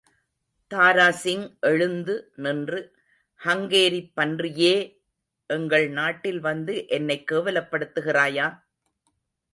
தாராசிங் 0.71 1.43
எழுந்து 1.59 2.31
நின்று, 2.35 2.79
ஹங்கேரிப் 3.41 4.11
பன்றியே! 4.15 4.73
எங்கள் 5.49 5.89
நாட்டில் 5.89 6.39
வந்து 6.39 6.87
என்னைக் 6.87 7.31
கேவலப்படுத்துகிறாயா? 7.31 8.47